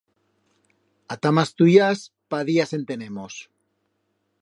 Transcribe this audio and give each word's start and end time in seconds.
A 1.15 1.17
tamas 1.27 1.51
tuyas, 1.57 1.99
pa 2.31 2.39
días 2.49 2.71
en 2.77 2.83
tenemos! 2.89 3.33